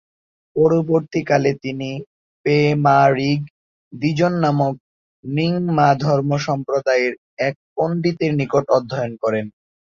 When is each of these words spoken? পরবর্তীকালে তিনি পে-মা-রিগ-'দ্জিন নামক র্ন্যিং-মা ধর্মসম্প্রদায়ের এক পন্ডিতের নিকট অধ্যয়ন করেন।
পরবর্তীকালে 0.55 1.51
তিনি 1.63 1.89
পে-মা-রিগ-'দ্জিন 2.45 4.33
নামক 4.43 4.73
র্ন্যিং-মা 5.23 5.87
ধর্মসম্প্রদায়ের 6.03 7.13
এক 7.39 7.55
পন্ডিতের 7.75 8.31
নিকট 8.39 8.65
অধ্যয়ন 8.77 9.13
করেন। 9.23 9.45